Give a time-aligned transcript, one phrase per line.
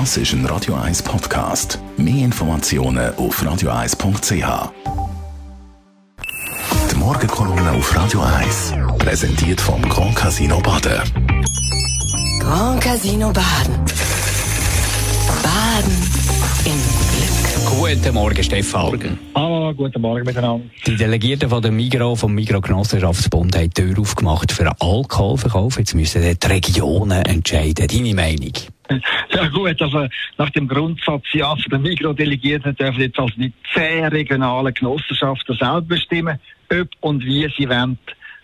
[0.00, 1.78] Das ist ein Radio 1 Podcast.
[1.96, 4.72] Mehr Informationen auf radio1.ch.
[6.90, 11.00] Die Morgenkolumne auf Radio 1 präsentiert vom Grand Casino Baden.
[12.40, 13.84] Grand Casino Baden.
[15.44, 15.96] Baden
[16.64, 16.80] im
[17.12, 18.00] Glück.
[18.00, 19.18] Guten Morgen, Stefan.
[19.36, 20.66] Hallo, Ah, guten Morgen miteinander.
[20.88, 25.78] Die Delegierten von der Migro, vom Migro Genossenschaftsbund haben die Tür aufgemacht für einen Alkoholverkauf.
[25.78, 27.86] Jetzt müssen die Regionen entscheiden.
[27.86, 28.54] Deine Meinung?
[29.30, 30.06] Ja gut, also
[30.36, 35.80] nach dem Grundsatz ja, für den Mikrodelegierten dürfen jetzt also die zehn regionalen Genossenschaften selber
[35.80, 36.38] bestimmen,
[36.70, 37.98] ob und wie sie wollen,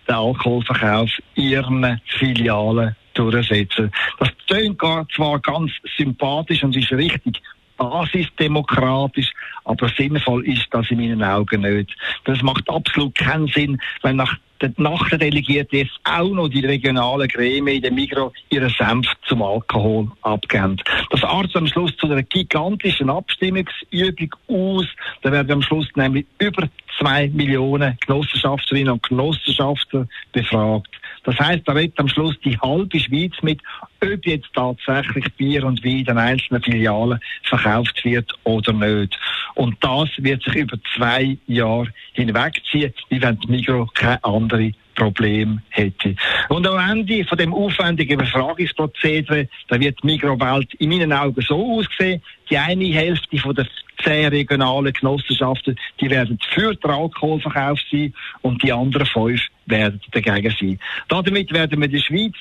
[0.09, 3.91] den Alkoholverkauf ihren Filialen durchsetzen.
[4.19, 4.81] Das klingt
[5.15, 7.41] zwar ganz sympathisch und ist richtig
[7.77, 9.33] basisdemokratisch,
[9.65, 11.97] aber sinnvoll ist das in meinen Augen nicht.
[12.25, 16.65] Das macht absolut keinen Sinn, wenn nach der, nach der Delegierten jetzt auch noch die
[16.65, 20.77] regionalen Gremien in der Migro ihren Senf zum Alkohol abgeben.
[21.11, 24.87] Das artet am Schluss zu einer gigantischen Abstimmungsübung aus.
[25.23, 26.69] Da werden am Schluss nämlich über
[27.01, 30.91] zwei Millionen Genossenschafterinnen und Genossenschafter befragt.
[31.25, 33.61] Das heißt, da redet am Schluss die halbe Schweiz mit,
[34.03, 39.19] ob jetzt tatsächlich Bier und Wein in einzelnen Filialen verkauft wird oder nicht.
[39.55, 45.61] Und das wird sich über zwei Jahre hinwegziehen, wie wenn die Migro keine andere Problem
[45.71, 46.15] hätte.
[46.49, 51.79] Und am Ende von dem aufwendigen Befragungsprozedere, da wird die Migro-Welt in meinen Augen so
[51.79, 53.67] aussehen, die eine Hälfte von der
[54.05, 60.55] zehn regionalen Genossenschaften, die werden für den Alkoholverkauf sein und die anderen fünf werden dagegen
[60.59, 60.79] sein.
[61.09, 62.35] Damit werden wir der Schweiz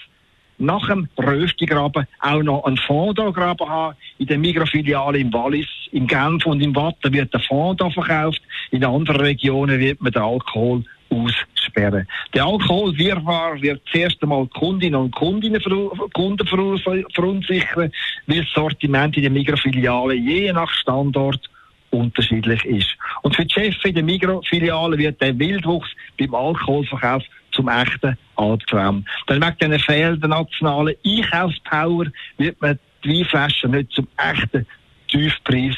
[0.60, 3.96] nach dem Röstigraben auch noch einen Fonds haben.
[4.18, 7.90] In der Mikrofiliale im Wallis, im Genf und im Watt da wird der Fonds da
[7.90, 8.42] verkauft.
[8.72, 12.08] In anderen Regionen wird man den Alkohol aussperren.
[12.34, 15.62] Der Alkoholwirrwarr wird zuerst einmal Kundinnen und Kundinnen
[16.14, 17.92] Kunden verunsichern,
[18.28, 21.49] weil das Sortiment in der Mikrofiliale je nach Standort
[21.92, 22.90] unterschiedlich ist.
[23.22, 29.06] Und für die Chefs in der Mikrofiliale wird der Wildwuchs beim Alkoholverkauf zum echten Albtraum.
[29.28, 32.06] Dann wegen dieser fehlenden nationalen Einkaufspower
[32.38, 34.66] wird man die Weinflaschen nicht zum echten
[35.08, 35.76] Tiefpreis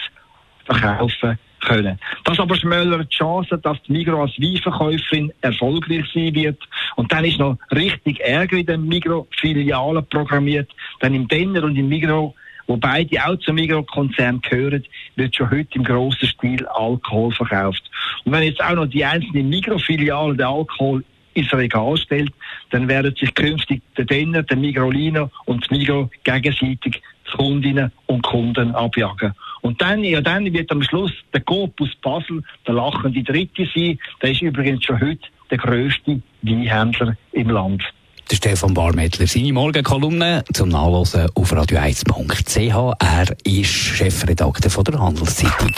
[0.66, 2.00] verkaufen können.
[2.24, 6.60] Das aber schmälert die Chance, dass die Migro als Weinverkäuferin erfolgreich sein wird.
[6.96, 10.70] Und dann ist noch richtig Ärger in den Migro-Filialen programmiert.
[11.02, 12.36] Denn im Denner und im Migro,
[12.72, 14.86] wo beide auch zum Migro-Konzern gehören,
[15.18, 17.84] wird schon heute im grossen Stil Alkohol verkauft.
[18.24, 22.32] Und wenn jetzt auch noch die einzelnen Migro-Filialen den Alkohol ins Regal stellt,
[22.70, 27.02] dann werden sich künftig der Denner, der Migrolino und das Migro gegenseitig
[27.36, 29.34] Kundinnen und Kunden abjagen.
[29.60, 34.00] Und dann, ja, dann wird am Schluss der Coop Basel der lachende Dritte sein.
[34.22, 37.84] Der ist übrigens schon heute der grösste Weinhändler im Land.
[38.32, 42.96] Der Stefan Barmettler, seine Morgenkolumne zum Nachlesen auf radio1.ch.
[42.98, 45.74] Er ist Chefredakteur von der Handelszeitung.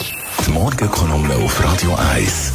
[0.45, 2.53] Die Morgenkolumne auf Radio 1.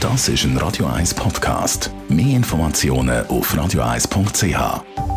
[0.00, 1.90] Das ist ein Radio 1 Podcast.
[2.08, 5.15] Mehr Informationen auf radio1.ch.